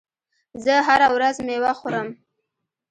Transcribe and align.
زه 0.63 0.73
هره 0.87 1.07
ورځ 1.15 1.35
مېوه 1.47 1.73
خورم. 1.79 2.07